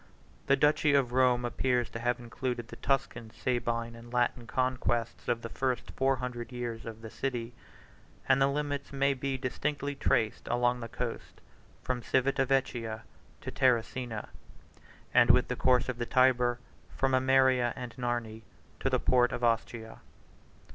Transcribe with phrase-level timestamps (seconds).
[0.47, 5.43] The duchy of Rome appears to have included the Tuscan, Sabine, and Latin conquests, of
[5.43, 7.53] the first four hundred years of the city,
[8.27, 11.39] and the limits may be distinctly traced along the coast,
[11.83, 13.03] from Civita Vecchia
[13.41, 14.29] to Terracina,
[15.13, 16.57] and with the course of the Tyber
[16.97, 18.41] from Ameria and Narni
[18.79, 19.99] to the port of Ostia.